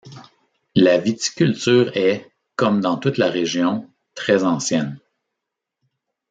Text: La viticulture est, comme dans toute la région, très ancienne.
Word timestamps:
La 0.73 0.97
viticulture 0.97 1.95
est, 1.95 2.27
comme 2.55 2.81
dans 2.81 2.97
toute 2.97 3.19
la 3.19 3.27
région, 3.29 3.87
très 4.15 4.43
ancienne. 4.43 4.97